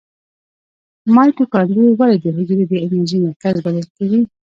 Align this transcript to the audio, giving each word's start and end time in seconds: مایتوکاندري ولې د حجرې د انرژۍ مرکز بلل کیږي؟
مایتوکاندري 1.15 1.83
ولې 1.99 2.17
د 2.19 2.25
حجرې 2.37 2.65
د 2.71 2.73
انرژۍ 2.85 3.17
مرکز 3.25 3.55
بلل 3.65 3.85
کیږي؟ 3.95 4.21